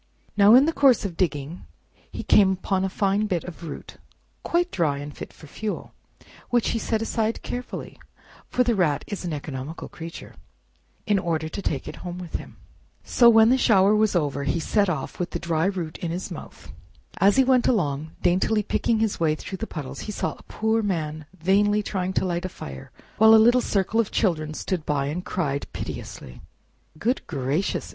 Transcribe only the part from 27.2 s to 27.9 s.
gracious!"